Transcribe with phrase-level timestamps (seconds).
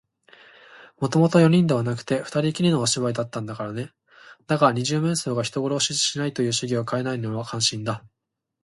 [0.99, 3.91] もともと四人ではなくて、ふたりきりのお芝居だったんだからね。
[4.47, 8.03] だが、二十面相が人殺しをしないという主義をかえないのは感心だ。